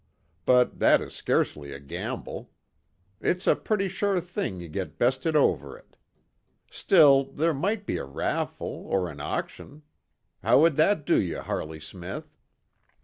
But 0.47 0.79
that 0.79 0.99
is 0.99 1.13
scarcely 1.13 1.73
a 1.73 1.79
gamble. 1.79 2.49
It's 3.21 3.45
a 3.45 3.55
pretty 3.55 3.87
sure 3.87 4.19
thing 4.19 4.59
you 4.59 4.67
get 4.67 4.97
bested 4.97 5.35
over 5.35 5.77
it. 5.77 5.95
Still, 6.71 7.25
there 7.25 7.53
might 7.53 7.85
be 7.85 7.97
a 7.97 8.03
raffle, 8.05 8.87
or 8.87 9.07
an 9.09 9.19
auction. 9.19 9.83
How 10.41 10.59
would 10.61 10.75
that 10.77 11.05
do 11.05 11.21
you, 11.21 11.41
Harley 11.41 11.79
Smith?" 11.79 12.35